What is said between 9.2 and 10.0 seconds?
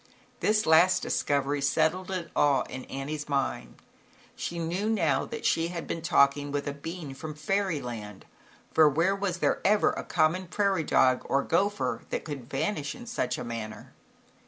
there ever